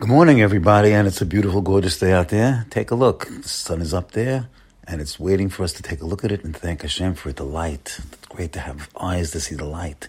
Good 0.00 0.08
morning, 0.08 0.40
everybody, 0.40 0.94
and 0.94 1.06
it's 1.06 1.20
a 1.20 1.26
beautiful, 1.26 1.60
gorgeous 1.60 1.98
day 1.98 2.12
out 2.12 2.30
there. 2.30 2.64
Take 2.70 2.90
a 2.90 2.94
look. 2.94 3.28
The 3.28 3.46
sun 3.46 3.82
is 3.82 3.92
up 3.92 4.12
there, 4.12 4.48
and 4.84 4.98
it's 4.98 5.20
waiting 5.20 5.50
for 5.50 5.62
us 5.62 5.74
to 5.74 5.82
take 5.82 6.00
a 6.00 6.06
look 6.06 6.24
at 6.24 6.32
it 6.32 6.42
and 6.42 6.56
thank 6.56 6.80
Hashem 6.80 7.16
for 7.16 7.32
the 7.32 7.44
light. 7.44 8.00
It's 8.10 8.26
great 8.26 8.54
to 8.54 8.60
have 8.60 8.88
eyes 8.98 9.32
to 9.32 9.40
see 9.40 9.56
the 9.56 9.66
light. 9.66 10.08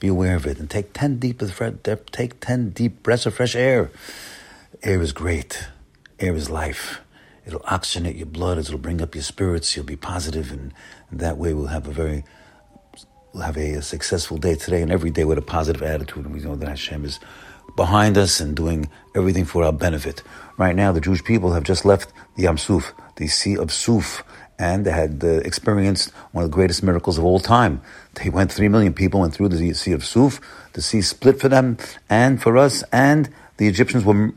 Be 0.00 0.08
aware 0.08 0.34
of 0.34 0.44
it 0.44 0.58
and 0.58 0.68
take 0.68 0.92
ten 0.92 1.20
deep, 1.20 1.40
take 2.10 2.40
ten 2.40 2.70
deep 2.70 3.04
breaths 3.04 3.26
of 3.26 3.34
fresh 3.34 3.54
air. 3.54 3.92
Air 4.82 5.00
is 5.00 5.12
great. 5.12 5.68
Air 6.18 6.34
is 6.34 6.50
life. 6.50 7.00
It'll 7.46 7.60
oxygenate 7.60 8.16
your 8.16 8.26
blood. 8.26 8.58
It'll 8.58 8.76
bring 8.76 9.00
up 9.00 9.14
your 9.14 9.22
spirits. 9.22 9.76
You'll 9.76 9.86
be 9.86 9.94
positive, 9.94 10.50
and, 10.50 10.74
that 11.12 11.36
way 11.36 11.54
we'll 11.54 11.68
have 11.68 11.86
a 11.86 11.92
very 11.92 12.24
we'll 13.32 13.44
have 13.44 13.56
a, 13.56 13.74
a, 13.74 13.82
successful 13.82 14.36
day 14.36 14.56
today 14.56 14.82
and 14.82 14.90
every 14.90 15.10
day 15.10 15.24
with 15.24 15.38
a 15.38 15.42
positive 15.42 15.84
attitude. 15.84 16.24
And 16.24 16.34
we 16.34 16.40
know 16.40 16.56
that 16.56 16.68
Hashem 16.68 17.04
is 17.04 17.20
behind 17.78 18.18
us 18.18 18.40
and 18.40 18.56
doing 18.56 18.90
everything 19.14 19.44
for 19.44 19.62
our 19.62 19.72
benefit. 19.72 20.22
Right 20.58 20.74
now, 20.74 20.90
the 20.90 21.00
Jewish 21.00 21.22
people 21.22 21.52
have 21.52 21.62
just 21.62 21.84
left 21.84 22.12
the 22.34 22.42
Yam 22.42 22.58
Suf, 22.58 22.92
the 23.16 23.28
Sea 23.28 23.56
of 23.56 23.72
Suf, 23.72 24.24
and 24.58 24.84
they 24.84 24.90
had 24.90 25.22
uh, 25.22 25.28
experienced 25.50 26.10
one 26.32 26.42
of 26.42 26.50
the 26.50 26.54
greatest 26.54 26.82
miracles 26.82 27.18
of 27.18 27.24
all 27.24 27.38
time. 27.38 27.80
They 28.14 28.30
went, 28.30 28.50
three 28.50 28.68
million 28.68 28.92
people 28.92 29.20
went 29.20 29.32
through 29.32 29.50
the 29.50 29.72
Sea 29.74 29.92
of 29.92 30.04
Suf. 30.04 30.40
The 30.72 30.82
sea 30.82 31.00
split 31.00 31.40
for 31.40 31.48
them 31.48 31.78
and 32.10 32.42
for 32.42 32.58
us, 32.58 32.82
and 32.92 33.30
the 33.58 33.68
Egyptians 33.68 34.04
were, 34.04 34.32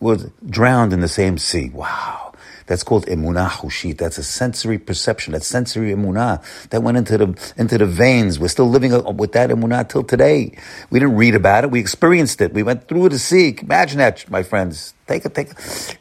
were 0.00 0.30
drowned 0.46 0.92
in 0.92 1.00
the 1.00 1.08
same 1.08 1.36
sea. 1.36 1.70
Wow. 1.70 2.23
That's 2.66 2.82
called 2.82 3.06
emunah 3.06 3.48
chushit. 3.48 3.98
That's 3.98 4.18
a 4.18 4.24
sensory 4.24 4.78
perception. 4.78 5.32
That 5.32 5.42
sensory 5.44 5.92
emunah 5.92 6.42
that 6.70 6.82
went 6.82 6.96
into 6.96 7.18
the 7.18 7.52
into 7.56 7.78
the 7.78 7.86
veins. 7.86 8.38
We're 8.38 8.48
still 8.48 8.68
living 8.68 8.92
with 9.16 9.32
that 9.32 9.50
emunah 9.50 9.88
till 9.88 10.04
today. 10.04 10.56
We 10.90 11.00
didn't 11.00 11.16
read 11.16 11.34
about 11.34 11.64
it. 11.64 11.70
We 11.70 11.80
experienced 11.80 12.40
it. 12.40 12.54
We 12.54 12.62
went 12.62 12.88
through 12.88 13.10
the 13.10 13.18
sea. 13.18 13.56
Imagine 13.60 13.98
that, 13.98 14.28
my 14.30 14.42
friends. 14.42 14.94
Take 15.06 15.24
a 15.24 15.28
take 15.28 15.50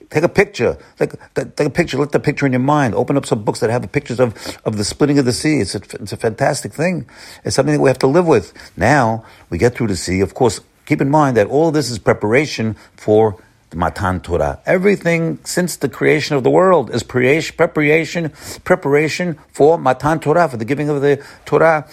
take 0.10 0.24
a 0.24 0.30
picture. 0.30 0.78
Take, 0.98 1.12
take 1.36 1.68
a 1.68 1.70
picture. 1.70 1.98
Let 1.98 2.12
the 2.12 2.20
picture 2.20 2.46
in 2.46 2.54
your 2.54 2.60
mind. 2.60 2.96
Open 2.96 3.18
up 3.18 3.26
some 3.26 3.44
books 3.44 3.60
that 3.60 3.70
have 3.70 3.90
pictures 3.92 4.20
of, 4.20 4.58
of 4.66 4.78
the 4.78 4.84
splitting 4.84 5.20
of 5.20 5.26
the 5.26 5.34
sea. 5.34 5.60
It's 5.60 5.76
a, 5.76 5.82
it's 6.02 6.14
a 6.14 6.18
fantastic 6.18 6.74
thing. 6.74 7.06
It's 7.44 7.56
something 7.56 7.74
that 7.76 7.82
we 7.82 7.90
have 7.90 8.00
to 8.00 8.08
live 8.08 8.26
with. 8.28 8.54
Now 8.78 9.26
we 9.50 9.58
get 9.58 9.76
through 9.76 9.88
the 9.88 9.96
sea. 9.96 10.22
Of 10.22 10.34
course, 10.34 10.62
keep 10.86 11.02
in 11.02 11.10
mind 11.10 11.38
that 11.38 11.48
all 11.48 11.72
this 11.72 11.90
is 11.90 12.00
preparation 12.00 12.76
for 12.96 13.43
Matan 13.76 14.20
Torah. 14.22 14.60
Everything 14.66 15.40
since 15.44 15.78
the 15.78 15.90
creation 15.90 16.36
of 16.36 16.44
the 16.44 16.50
world 16.50 16.94
is 16.94 17.04
preparation, 17.04 18.32
preparation 18.64 19.40
for 19.52 19.78
Matan 19.78 20.20
Torah, 20.20 20.48
for 20.48 20.58
the 20.58 20.66
giving 20.66 20.90
of 20.90 21.02
the 21.02 21.24
Torah 21.46 21.88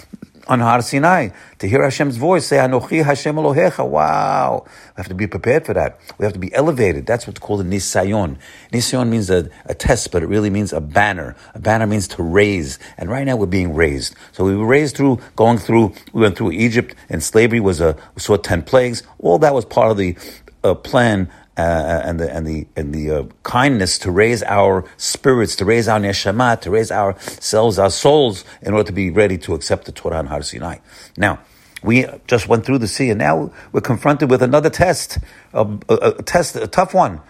on 0.51 0.61
Har 0.61 0.83
Sinai. 0.83 1.29
To 1.59 1.69
hear 1.69 1.83
Hashem's 1.83 2.17
voice, 2.17 2.47
say, 2.47 2.57
Anochi 2.57 3.05
Hashem 3.05 3.37
Elohecha. 3.37 3.89
Wow. 3.89 4.65
We 4.67 5.01
have 5.01 5.09
to 5.09 5.15
be 5.15 5.27
prepared 5.27 5.65
for 5.65 5.75
that. 5.75 6.01
We 6.19 6.25
have 6.25 6.33
to 6.33 6.39
be 6.39 6.53
elevated. 6.53 7.07
That's 7.07 7.27
what's 7.27 7.39
called 7.39 7.61
a 7.61 7.65
nisayon. 7.65 8.37
Nisayon 8.73 9.09
means 9.09 9.31
a, 9.31 9.49
a 9.67 9.75
test, 9.75 10.11
but 10.11 10.23
it 10.23 10.27
really 10.27 10.51
means 10.51 10.73
a 10.73 10.81
banner. 10.81 11.37
A 11.55 11.61
banner 11.61 11.87
means 11.87 12.09
to 12.09 12.23
raise. 12.23 12.79
And 12.99 13.09
right 13.09 13.25
now 13.25 13.37
we're 13.37 13.47
being 13.47 13.75
raised. 13.75 14.17
So 14.33 14.45
we 14.45 14.57
were 14.57 14.67
raised 14.67 14.97
through, 14.97 15.21
going 15.37 15.59
through, 15.59 15.95
we 16.13 16.23
went 16.23 16.37
through 16.37 16.53
Egypt 16.53 16.95
and 17.09 17.23
slavery 17.23 17.61
was 17.61 17.81
a, 17.81 17.97
we 18.15 18.21
saw 18.21 18.37
10 18.37 18.63
plagues. 18.63 19.05
All 19.21 19.39
that 19.39 19.55
was 19.55 19.65
part 19.65 19.93
of 19.93 19.99
the 19.99 20.17
uh, 20.65 20.75
plan 20.75 21.31
uh, 21.61 22.09
and 22.09 22.19
the 22.21 22.29
and 22.37 22.47
the 22.47 22.67
and 22.77 22.95
the 22.95 23.11
uh, 23.11 23.25
kindness 23.43 23.99
to 23.99 24.11
raise 24.11 24.43
our 24.45 24.85
spirits, 24.97 25.57
to 25.57 25.65
raise 25.65 25.89
our 25.89 26.01
neshama, 26.01 26.61
to 26.61 26.71
raise 26.71 26.91
ourselves, 26.91 27.79
our 27.79 27.91
souls, 27.91 28.45
in 28.63 28.73
order 28.73 28.87
to 28.87 28.93
be 28.93 29.11
ready 29.11 29.39
to 29.39 29.55
accept 29.55 29.85
the 29.85 29.93
Torah 29.93 30.21
and 30.21 30.29
Har 30.29 30.43
Sinai. 30.43 30.79
Now, 31.17 31.39
we 31.83 32.07
just 32.27 32.49
went 32.49 32.65
through 32.65 32.79
the 32.79 32.89
sea, 32.89 33.11
and 33.11 33.19
now 33.19 33.53
we're 33.73 33.81
confronted 33.81 34.31
with 34.31 34.43
another 34.43 34.71
test, 34.71 35.19
a, 35.53 35.67
a, 35.89 35.95
a 35.95 36.23
test, 36.23 36.57
a 36.57 36.67
tough 36.67 36.95
one. 36.95 37.21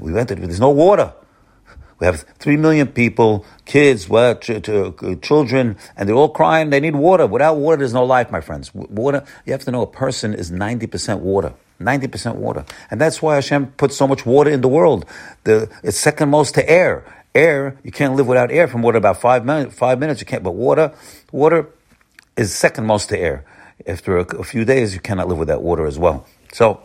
We 0.00 0.12
went. 0.12 0.28
To, 0.28 0.34
there's 0.34 0.60
no 0.60 0.70
water. 0.70 1.12
We 1.98 2.06
have 2.06 2.24
three 2.38 2.58
million 2.58 2.88
people, 2.88 3.46
kids, 3.64 4.04
ch- 4.06 4.62
ch- 4.62 5.22
children, 5.22 5.76
and 5.96 6.08
they're 6.08 6.16
all 6.16 6.28
crying. 6.28 6.70
They 6.70 6.80
need 6.80 6.94
water. 6.94 7.26
Without 7.26 7.56
water, 7.56 7.78
there's 7.78 7.94
no 7.94 8.04
life, 8.04 8.30
my 8.30 8.42
friends. 8.42 8.74
Water. 8.74 9.24
You 9.46 9.52
have 9.52 9.64
to 9.64 9.70
know 9.70 9.82
a 9.82 9.86
person 9.86 10.34
is 10.34 10.50
ninety 10.50 10.86
percent 10.86 11.20
water. 11.20 11.54
90% 11.80 12.36
water. 12.36 12.64
And 12.90 13.00
that's 13.00 13.20
why 13.20 13.34
Hashem 13.34 13.68
put 13.72 13.92
so 13.92 14.06
much 14.06 14.24
water 14.24 14.50
in 14.50 14.60
the 14.60 14.68
world. 14.68 15.04
The, 15.44 15.70
it's 15.82 15.98
second 15.98 16.30
most 16.30 16.54
to 16.54 16.68
air. 16.68 17.04
Air, 17.34 17.78
you 17.84 17.92
can't 17.92 18.14
live 18.14 18.26
without 18.26 18.50
air 18.50 18.66
from 18.66 18.82
water 18.82 18.98
about 18.98 19.20
five 19.20 19.44
minutes, 19.44 19.74
five 19.74 19.98
minutes 19.98 20.20
you 20.20 20.26
can't, 20.26 20.42
but 20.42 20.52
water, 20.52 20.92
water 21.32 21.68
is 22.36 22.54
second 22.54 22.86
most 22.86 23.10
to 23.10 23.18
air. 23.18 23.44
After 23.86 24.18
a, 24.18 24.22
a 24.38 24.44
few 24.44 24.64
days, 24.64 24.94
you 24.94 25.00
cannot 25.00 25.28
live 25.28 25.38
without 25.38 25.62
water 25.62 25.86
as 25.86 25.98
well. 25.98 26.26
So, 26.52 26.80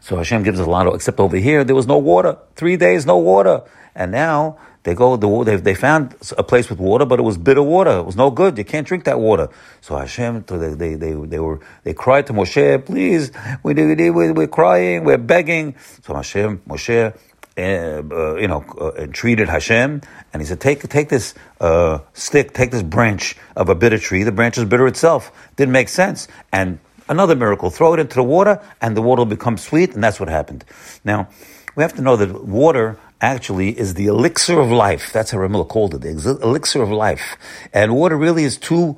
so 0.00 0.16
Hashem 0.16 0.42
gives 0.42 0.60
us 0.60 0.66
a 0.66 0.70
lot 0.70 0.86
of, 0.86 0.94
except 0.94 1.20
over 1.20 1.36
here, 1.36 1.64
there 1.64 1.76
was 1.76 1.86
no 1.86 1.98
water. 1.98 2.38
Three 2.54 2.76
days, 2.76 3.06
no 3.06 3.18
water. 3.18 3.62
And 3.94 4.12
now 4.12 4.58
they 4.82 4.94
go, 4.94 5.16
they, 5.16 5.56
they 5.56 5.74
found 5.74 6.14
a 6.38 6.44
place 6.44 6.70
with 6.70 6.78
water, 6.78 7.04
but 7.04 7.18
it 7.18 7.22
was 7.22 7.38
bitter 7.38 7.62
water. 7.62 7.98
It 7.98 8.04
was 8.04 8.16
no 8.16 8.30
good. 8.30 8.56
You 8.56 8.64
can't 8.64 8.86
drink 8.86 9.04
that 9.04 9.18
water. 9.18 9.48
So 9.80 9.96
Hashem, 9.96 10.44
they, 10.46 10.74
they, 10.74 10.94
they, 10.94 11.12
they 11.12 11.40
were, 11.40 11.60
they 11.82 11.92
cried 11.92 12.26
to 12.28 12.32
Moshe, 12.32 12.84
please, 12.84 13.32
we, 13.62 13.74
we, 13.74 14.10
we, 14.10 14.30
we're 14.30 14.46
crying, 14.46 15.04
we're 15.04 15.18
begging. 15.18 15.74
So 16.02 16.14
Hashem, 16.14 16.58
Moshe, 16.68 17.16
uh, 17.58 17.60
uh, 17.60 18.36
you 18.36 18.48
know, 18.48 18.64
uh, 18.78 18.92
entreated 18.98 19.48
Hashem, 19.48 20.02
and 20.32 20.42
he 20.42 20.46
said, 20.46 20.60
"Take, 20.60 20.86
take 20.90 21.08
this 21.08 21.32
uh, 21.58 22.00
stick, 22.12 22.52
take 22.52 22.70
this 22.70 22.82
branch 22.82 23.34
of 23.56 23.70
a 23.70 23.74
bitter 23.74 23.98
tree. 23.98 24.24
The 24.24 24.32
branch 24.32 24.58
is 24.58 24.66
bitter 24.66 24.86
itself. 24.86 25.32
Didn't 25.56 25.72
make 25.72 25.88
sense. 25.88 26.28
And 26.52 26.78
another 27.08 27.34
miracle: 27.36 27.70
throw 27.70 27.94
it 27.94 28.00
into 28.00 28.14
the 28.14 28.22
water, 28.22 28.60
and 28.80 28.96
the 28.96 29.02
water 29.02 29.20
will 29.20 29.26
become 29.26 29.58
sweet. 29.58 29.94
And 29.94 30.02
that's 30.02 30.18
what 30.18 30.28
happened. 30.28 30.64
Now, 31.04 31.28
we 31.74 31.82
have 31.82 31.94
to 31.94 32.02
know 32.02 32.16
that 32.16 32.44
water 32.44 32.98
actually 33.20 33.78
is 33.78 33.94
the 33.94 34.06
elixir 34.06 34.58
of 34.58 34.70
life. 34.70 35.12
That's 35.12 35.30
how 35.30 35.38
Rav 35.38 35.50
Miller 35.50 35.64
called 35.64 35.94
it, 35.94 36.00
the 36.02 36.38
elixir 36.42 36.82
of 36.82 36.90
life. 36.90 37.36
And 37.72 37.94
water 37.94 38.16
really 38.16 38.44
is 38.44 38.58
two, 38.58 38.96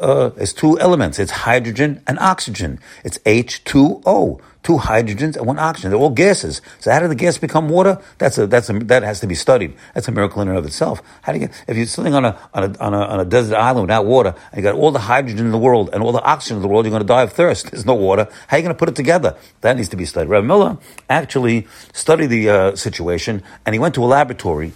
uh, 0.00 0.30
is 0.36 0.52
two 0.52 0.78
elements. 0.78 1.18
It's 1.18 1.30
hydrogen 1.30 2.02
and 2.06 2.18
oxygen. 2.18 2.80
It's 3.04 3.18
H2O. 3.18 4.40
Two 4.62 4.76
hydrogens 4.76 5.36
and 5.36 5.46
one 5.46 5.58
oxygen. 5.58 5.90
They're 5.90 6.00
all 6.00 6.10
gases. 6.10 6.60
So 6.80 6.90
how 6.90 7.00
did 7.00 7.10
the 7.10 7.14
gas 7.14 7.38
become 7.38 7.68
water? 7.68 8.02
That's 8.18 8.36
a, 8.38 8.46
that's 8.46 8.68
a, 8.68 8.74
that 8.80 9.02
has 9.02 9.20
to 9.20 9.26
be 9.26 9.34
studied. 9.34 9.74
That's 9.94 10.08
a 10.08 10.12
miracle 10.12 10.42
in 10.42 10.48
and 10.48 10.58
of 10.58 10.66
itself. 10.66 11.00
How 11.22 11.32
do 11.32 11.38
you 11.38 11.46
get, 11.46 11.64
if 11.68 11.76
you're 11.76 11.86
sitting 11.86 12.12
on 12.12 12.24
a, 12.24 12.36
on 12.52 12.64
a, 12.64 12.78
on 12.78 12.92
a, 12.92 12.98
on 12.98 13.20
a 13.20 13.24
desert 13.24 13.56
island 13.56 13.82
without 13.82 14.04
water, 14.04 14.34
and 14.50 14.56
you 14.56 14.62
got 14.62 14.74
all 14.74 14.90
the 14.90 14.98
hydrogen 14.98 15.46
in 15.46 15.52
the 15.52 15.58
world 15.58 15.90
and 15.92 16.02
all 16.02 16.12
the 16.12 16.22
oxygen 16.22 16.56
in 16.56 16.62
the 16.62 16.68
world, 16.68 16.84
you're 16.84 16.90
going 16.90 17.02
to 17.02 17.06
die 17.06 17.22
of 17.22 17.32
thirst. 17.32 17.70
There's 17.70 17.86
no 17.86 17.94
water. 17.94 18.28
How 18.48 18.56
are 18.56 18.58
you 18.58 18.64
going 18.64 18.74
to 18.74 18.78
put 18.78 18.88
it 18.88 18.96
together? 18.96 19.36
That 19.60 19.76
needs 19.76 19.88
to 19.90 19.96
be 19.96 20.04
studied. 20.04 20.28
Rav 20.28 20.44
Miller 20.44 20.76
actually 21.08 21.66
studied 21.92 22.26
the 22.26 22.50
uh, 22.50 22.76
situation, 22.76 23.42
and 23.64 23.74
he 23.74 23.78
went 23.78 23.94
to 23.94 24.04
a 24.04 24.06
laboratory 24.06 24.72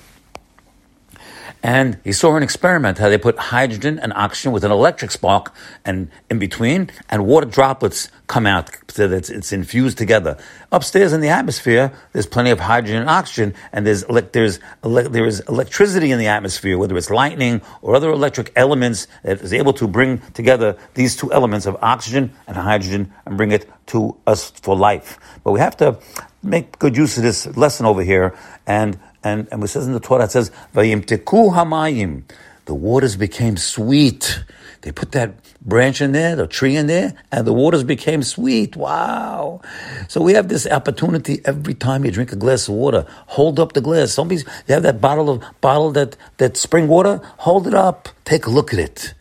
and 1.62 1.99
he 2.03 2.12
saw 2.12 2.37
an 2.37 2.43
experiment 2.43 2.99
how 2.99 3.09
they 3.09 3.19
put 3.19 3.39
hydrogen 3.39 3.99
and 4.00 4.12
oxygen 4.15 4.53
with 4.53 4.65
an 4.65 4.73
electric 4.73 5.12
spark 5.12 5.55
and 5.84 6.11
in 6.28 6.39
between, 6.39 6.91
and 7.09 7.25
water 7.25 7.47
droplets 7.47 8.09
come 8.27 8.47
out 8.47 8.71
so 8.89 9.06
that 9.06 9.17
it's, 9.17 9.31
it's 9.31 9.53
infused 9.53 9.97
together. 9.97 10.37
Upstairs 10.73 11.12
in 11.12 11.21
the 11.21 11.28
atmosphere, 11.28 11.93
there's 12.12 12.27
plenty 12.27 12.50
of 12.50 12.59
hydrogen 12.59 12.97
and 13.03 13.09
oxygen, 13.09 13.55
and 13.73 13.87
there's 13.87 14.05
there's 14.33 14.59
there 14.83 15.27
is 15.27 15.41
electricity 15.49 16.11
in 16.11 16.19
the 16.19 16.27
atmosphere, 16.27 16.77
whether 16.78 16.97
it's 16.97 17.11
lightning 17.11 17.62
or 17.81 17.94
other 17.94 18.11
electric 18.11 18.50
elements 18.56 19.06
that 19.23 19.41
is 19.41 19.53
able 19.53 19.73
to 19.75 19.87
bring 19.87 20.19
together 20.33 20.77
these 20.94 21.17
two 21.17 21.33
elements 21.33 21.67
of 21.67 21.77
oxygen 21.81 22.33
and 22.47 22.56
hydrogen 22.56 23.12
and 23.25 23.37
bring 23.37 23.53
it 23.53 23.71
to 23.87 24.17
us 24.27 24.50
for 24.50 24.77
life. 24.77 25.19
But 25.44 25.53
we 25.53 25.61
have 25.61 25.77
to 25.79 25.99
make 26.43 26.79
good 26.79 26.97
use 26.97 27.17
of 27.17 27.23
this 27.23 27.47
lesson 27.56 27.87
over 27.87 28.03
here 28.03 28.34
and 28.67 28.99
and, 29.25 29.49
and 29.50 29.62
it 29.62 29.69
says 29.69 29.87
in 29.87 29.93
the 29.93 30.00
Torah, 30.00 30.25
it 30.25 30.31
says, 30.31 30.50
Vayimteku 30.75 31.55
hamayim. 31.55 32.25
The 32.65 32.75
waters 32.75 33.16
became 33.16 33.56
sweet. 33.56 34.44
They 34.83 34.93
put 34.93 35.12
that 35.12 35.34
branch 35.60 36.00
in 36.00 36.12
there, 36.12 36.34
the 36.34 36.47
tree 36.47 36.77
in 36.77 36.87
there, 36.88 37.15
and 37.31 37.47
the 37.47 37.53
waters 37.53 37.84
became 37.84 38.22
sweet. 38.22 38.77
Wow. 38.77 39.61
So 40.09 40.21
we 40.21 40.32
have 40.34 40.49
this 40.49 40.66
opportunity 40.66 41.41
every 41.44 41.75
time 41.75 42.05
you 42.05 42.11
drink 42.11 42.32
a 42.32 42.37
glass 42.37 42.69
of 42.69 42.75
water. 42.75 43.06
Hold 43.29 43.61
up 43.61 43.73
the 43.73 43.81
glass. 43.81 44.12
Somebody's, 44.12 44.44
you 44.67 44.75
have 44.75 44.82
that 44.82 45.00
bottle 45.00 45.31
of, 45.31 45.44
bottle 45.61 45.93
that, 45.93 46.17
that 46.38 46.56
spring 46.56 46.88
water, 46.88 47.20
hold 47.38 47.67
it 47.67 47.75
up. 47.75 48.08
Take 48.25 48.47
a 48.47 48.50
look 48.50 48.73
at 48.73 48.81
it. 48.81 49.14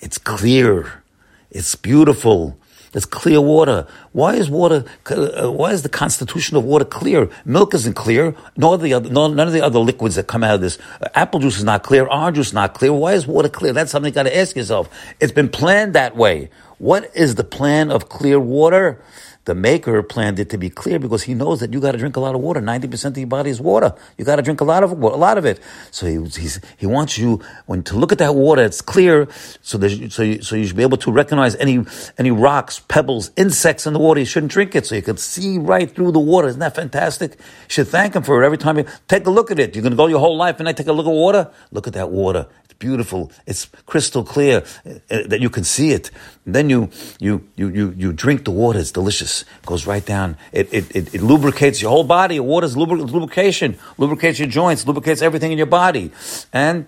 It's 0.00 0.18
clear. 0.18 1.02
It's 1.50 1.74
beautiful. 1.74 2.56
It's 2.92 3.04
clear 3.04 3.40
water. 3.40 3.86
Why 4.12 4.34
is 4.34 4.50
water? 4.50 4.84
Uh, 5.08 5.52
why 5.52 5.70
is 5.70 5.82
the 5.82 5.88
constitution 5.88 6.56
of 6.56 6.64
water 6.64 6.84
clear? 6.84 7.30
Milk 7.44 7.74
isn't 7.74 7.94
clear. 7.94 8.34
Nor 8.56 8.76
the 8.78 8.92
other, 8.94 9.08
none 9.08 9.38
of 9.38 9.52
the 9.52 9.64
other 9.64 9.78
liquids 9.78 10.16
that 10.16 10.26
come 10.26 10.42
out 10.42 10.56
of 10.56 10.60
this. 10.60 10.78
Uh, 11.00 11.08
apple 11.14 11.38
juice 11.38 11.58
is 11.58 11.64
not 11.64 11.84
clear. 11.84 12.06
Orange 12.06 12.36
juice 12.36 12.48
is 12.48 12.54
not 12.54 12.74
clear. 12.74 12.92
Why 12.92 13.12
is 13.12 13.26
water 13.26 13.48
clear? 13.48 13.72
That's 13.72 13.92
something 13.92 14.10
you 14.10 14.14
got 14.14 14.24
to 14.24 14.36
ask 14.36 14.56
yourself. 14.56 14.88
It's 15.20 15.32
been 15.32 15.48
planned 15.48 15.94
that 15.94 16.16
way. 16.16 16.50
What 16.78 17.14
is 17.14 17.36
the 17.36 17.44
plan 17.44 17.92
of 17.92 18.08
clear 18.08 18.40
water? 18.40 19.00
the 19.46 19.54
maker 19.54 20.02
planned 20.02 20.38
it 20.38 20.50
to 20.50 20.58
be 20.58 20.68
clear 20.68 20.98
because 20.98 21.22
he 21.22 21.34
knows 21.34 21.60
that 21.60 21.72
you 21.72 21.80
got 21.80 21.92
to 21.92 21.98
drink 21.98 22.16
a 22.16 22.20
lot 22.20 22.34
of 22.34 22.40
water. 22.40 22.60
90% 22.60 23.04
of 23.06 23.18
your 23.18 23.26
body 23.26 23.50
is 23.50 23.60
water. 23.60 23.94
You 24.18 24.24
got 24.24 24.36
to 24.36 24.42
drink 24.42 24.60
a 24.60 24.64
lot 24.64 24.84
of 24.84 24.92
a 24.92 24.94
lot 24.94 25.38
of 25.38 25.46
it. 25.46 25.60
So 25.90 26.06
he, 26.06 26.48
he 26.76 26.86
wants 26.86 27.16
you 27.18 27.40
when 27.66 27.82
to 27.84 27.96
look 27.96 28.12
at 28.12 28.18
that 28.18 28.34
water, 28.34 28.62
it's 28.62 28.82
clear 28.82 29.28
so 29.62 29.78
so 30.08 30.22
you, 30.22 30.42
so 30.42 30.54
you 30.56 30.66
should 30.66 30.76
be 30.76 30.82
able 30.82 30.98
to 30.98 31.10
recognize 31.10 31.56
any 31.56 31.84
any 32.18 32.30
rocks, 32.30 32.80
pebbles, 32.80 33.30
insects 33.36 33.86
in 33.86 33.92
the 33.92 33.98
water. 34.00 34.20
You 34.20 34.26
shouldn't 34.26 34.52
drink 34.52 34.74
it 34.74 34.86
so 34.86 34.94
you 34.94 35.02
could 35.02 35.20
see 35.20 35.58
right 35.58 35.90
through 35.90 36.12
the 36.12 36.20
water. 36.20 36.48
Isn't 36.48 36.60
that 36.60 36.74
fantastic? 36.74 37.32
You 37.32 37.68
should 37.68 37.88
thank 37.88 38.14
him 38.14 38.22
for 38.22 38.42
it 38.42 38.46
every 38.46 38.58
time 38.58 38.78
you 38.78 38.86
take 39.08 39.26
a 39.26 39.30
look 39.30 39.50
at 39.50 39.58
it. 39.58 39.74
You're 39.76 39.82
going 39.82 39.92
to 39.92 39.96
go 39.96 40.06
your 40.08 40.20
whole 40.20 40.36
life 40.36 40.60
and 40.60 40.68
I 40.68 40.72
take 40.72 40.88
a 40.88 40.92
look 40.92 41.06
at 41.06 41.12
water. 41.12 41.50
Look 41.70 41.86
at 41.86 41.92
that 41.94 42.10
water 42.10 42.48
It's 42.64 42.74
beautiful. 42.74 43.30
It's 43.46 43.66
crystal 43.86 44.24
clear 44.24 44.64
uh, 44.86 44.98
that 45.26 45.40
you 45.40 45.50
can 45.50 45.64
see 45.64 45.92
it. 45.92 46.10
And 46.46 46.54
then 46.54 46.70
you, 46.70 46.90
you, 47.20 47.46
you, 47.56 47.68
you, 47.68 47.94
you 47.96 48.12
drink 48.12 48.44
the 48.44 48.50
water. 48.50 48.78
It's 48.78 48.92
delicious. 48.92 49.42
It 49.42 49.66
goes 49.66 49.86
right 49.86 50.04
down. 50.04 50.36
It, 50.52 50.72
it, 50.72 50.96
it, 50.96 51.14
it 51.14 51.22
lubricates 51.22 51.82
your 51.82 51.90
whole 51.90 52.04
body. 52.04 52.40
Water 52.40 52.66
is 52.66 52.76
lubrication, 52.76 53.78
lubricates 53.98 54.38
your 54.38 54.48
joints, 54.48 54.86
lubricates 54.86 55.22
everything 55.22 55.52
in 55.52 55.58
your 55.58 55.66
body. 55.66 56.10
And 56.52 56.86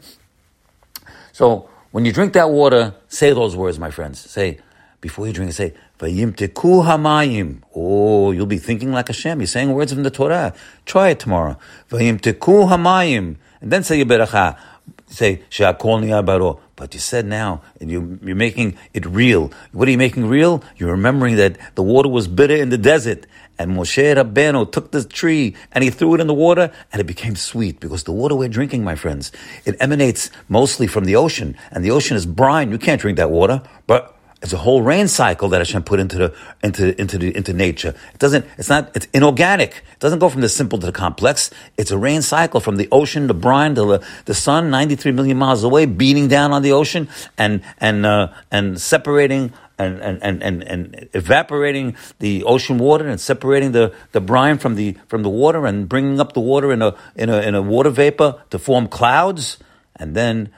so 1.32 1.68
when 1.92 2.04
you 2.04 2.12
drink 2.12 2.32
that 2.32 2.50
water, 2.50 2.94
say 3.08 3.32
those 3.32 3.54
words, 3.54 3.78
my 3.78 3.90
friends. 3.90 4.18
Say, 4.18 4.58
before 5.02 5.26
you 5.26 5.34
drink 5.34 5.50
it, 5.50 5.54
say, 5.54 5.74
Vayimteku 5.98 6.86
hamayim. 6.86 7.60
Oh, 7.74 8.30
you'll 8.30 8.46
be 8.46 8.56
thinking 8.56 8.92
like 8.92 9.08
Hashem. 9.08 9.40
You're 9.40 9.46
saying 9.46 9.70
words 9.70 9.92
from 9.92 10.04
the 10.04 10.10
Torah. 10.10 10.54
Try 10.86 11.10
it 11.10 11.18
tomorrow. 11.18 11.58
Vayimteku 11.90 12.70
hamayim. 12.70 13.36
And 13.60 13.70
then 13.70 13.82
say 13.82 13.98
your 13.98 14.06
beracha 14.06 14.56
say 15.12 15.42
She'akol 15.50 16.00
Baro. 16.24 16.60
But 16.74 16.94
you 16.94 17.00
said 17.00 17.26
now, 17.26 17.62
and 17.80 17.90
you, 17.90 18.18
you're 18.22 18.34
making 18.34 18.76
it 18.92 19.06
real. 19.06 19.52
What 19.72 19.86
are 19.86 19.90
you 19.90 19.98
making 19.98 20.26
real? 20.26 20.64
You're 20.76 20.90
remembering 20.90 21.36
that 21.36 21.58
the 21.74 21.82
water 21.82 22.08
was 22.08 22.26
bitter 22.26 22.56
in 22.56 22.70
the 22.70 22.78
desert, 22.78 23.26
and 23.58 23.72
Moshe 23.72 24.02
Rabbeinu 24.16 24.72
took 24.72 24.90
the 24.90 25.04
tree 25.04 25.54
and 25.70 25.84
he 25.84 25.90
threw 25.90 26.14
it 26.14 26.20
in 26.20 26.26
the 26.26 26.34
water, 26.34 26.72
and 26.92 27.00
it 27.00 27.04
became 27.04 27.36
sweet 27.36 27.78
because 27.78 28.04
the 28.04 28.12
water 28.12 28.34
we're 28.34 28.48
drinking, 28.48 28.82
my 28.82 28.96
friends, 28.96 29.30
it 29.64 29.76
emanates 29.78 30.30
mostly 30.48 30.86
from 30.86 31.04
the 31.04 31.14
ocean, 31.14 31.56
and 31.70 31.84
the 31.84 31.90
ocean 31.90 32.16
is 32.16 32.26
brine. 32.26 32.72
You 32.72 32.78
can't 32.78 33.00
drink 33.00 33.18
that 33.18 33.30
water, 33.30 33.62
but 33.86 34.16
it's 34.42 34.52
a 34.52 34.58
whole 34.58 34.82
rain 34.82 35.06
cycle 35.06 35.48
that 35.50 35.58
Hashem 35.58 35.84
put 35.84 36.00
into 36.00 36.18
the 36.18 36.34
into 36.62 37.00
into 37.00 37.16
the 37.16 37.34
into 37.34 37.52
nature. 37.52 37.94
It 38.12 38.18
doesn't. 38.18 38.44
It's 38.58 38.68
not. 38.68 38.90
It's 38.96 39.06
inorganic. 39.12 39.84
It 39.92 40.00
doesn't 40.00 40.18
go 40.18 40.28
from 40.28 40.40
the 40.40 40.48
simple 40.48 40.80
to 40.80 40.86
the 40.86 40.92
complex. 40.92 41.50
It's 41.76 41.92
a 41.92 41.98
rain 41.98 42.22
cycle 42.22 42.58
from 42.58 42.76
the 42.76 42.88
ocean, 42.90 43.28
the 43.28 43.34
brine, 43.34 43.76
to 43.76 43.84
the 43.84 44.06
the 44.24 44.34
sun, 44.34 44.68
ninety 44.68 44.96
three 44.96 45.12
million 45.12 45.38
miles 45.38 45.62
away, 45.62 45.86
beating 45.86 46.26
down 46.26 46.52
on 46.52 46.62
the 46.62 46.72
ocean 46.72 47.08
and 47.38 47.62
and 47.78 48.04
uh, 48.04 48.32
and 48.50 48.80
separating 48.80 49.52
and, 49.78 50.00
and, 50.00 50.42
and, 50.42 50.62
and, 50.62 51.08
evaporating 51.12 51.96
the 52.20 52.44
ocean 52.44 52.78
water 52.78 53.08
and 53.08 53.20
separating 53.20 53.72
the, 53.72 53.92
the 54.12 54.20
brine 54.20 54.58
from 54.58 54.76
the 54.76 54.96
from 55.08 55.22
the 55.22 55.28
water 55.28 55.66
and 55.66 55.88
bringing 55.88 56.20
up 56.20 56.34
the 56.34 56.40
water 56.40 56.72
in 56.72 56.82
a 56.82 56.94
in 57.16 57.28
a 57.28 57.40
in 57.40 57.54
a 57.54 57.62
water 57.62 57.90
vapor 57.90 58.40
to 58.50 58.58
form 58.58 58.86
clouds 58.86 59.58
and 59.96 60.14
then 60.14 60.52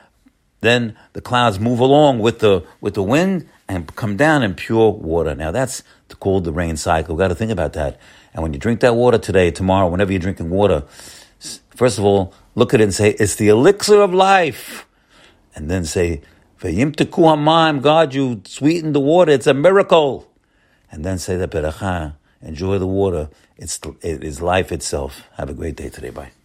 then 0.65 0.97
the 1.13 1.21
clouds 1.21 1.61
move 1.61 1.81
along 1.81 2.19
with 2.19 2.41
the 2.41 2.65
with 2.81 2.95
the 2.95 3.03
wind 3.03 3.49
and 3.69 3.95
come 3.97 4.17
down 4.17 4.43
in 4.43 4.55
pure 4.55 4.91
water. 4.91 5.35
Now 5.35 5.51
that's 5.51 5.83
called 6.21 6.45
the 6.45 6.53
rain 6.53 6.77
cycle. 6.77 7.15
We've 7.15 7.21
got 7.21 7.29
to 7.29 7.35
think 7.35 7.51
about 7.51 7.73
that. 7.75 7.99
And 8.33 8.43
when 8.43 8.53
you 8.53 8.59
drink 8.59 8.81
that 8.81 8.97
water 8.97 9.19
today, 9.19 9.51
tomorrow, 9.51 9.89
whenever 9.89 10.13
you're 10.13 10.21
drinking 10.21 10.51
water, 10.51 10.85
first 11.71 11.99
of 11.99 12.05
all, 12.05 12.35
look 12.55 12.75
at 12.75 12.81
it 12.81 12.85
and 12.85 12.95
say, 12.95 13.11
it's 13.11 13.37
the 13.37 13.49
elixir 13.49 14.01
of 14.01 14.13
life. 14.13 14.87
And 15.55 15.71
then 15.71 15.85
say, 15.85 16.23
God, 16.61 18.15
you 18.15 18.43
sweetened 18.45 18.95
the 18.95 19.01
water. 19.01 19.33
It's 19.33 19.47
a 19.47 19.55
miracle. 19.55 20.31
And 20.91 21.05
then 21.05 21.19
say 21.19 21.37
the 21.37 21.47
beracha. 21.47 22.15
Enjoy 22.43 22.79
the 22.79 22.87
water. 22.87 23.31
It's, 23.57 23.79
it 24.03 24.25
is 24.25 24.41
life 24.41 24.73
itself. 24.73 25.29
Have 25.37 25.49
a 25.49 25.55
great 25.55 25.77
day 25.77 25.91
today. 25.91 26.11
Bye. 26.11 26.44